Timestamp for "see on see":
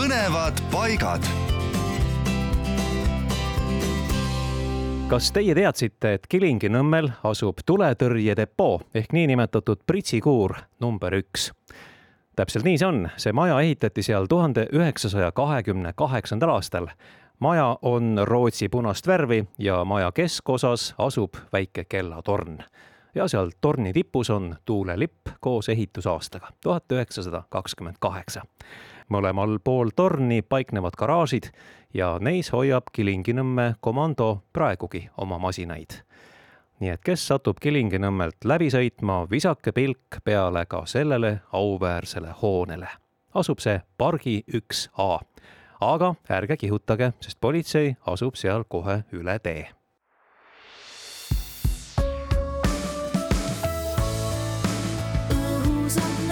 12.80-13.34